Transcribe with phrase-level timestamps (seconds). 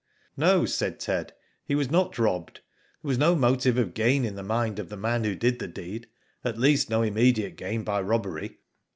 [0.35, 1.33] ''No," said Ted.
[1.63, 2.61] "He was not robbed.
[3.03, 5.67] There was no motive of gain in the mind of the man who did the
[5.67, 6.07] deed.
[6.43, 8.57] At least no immediate gain by robbery.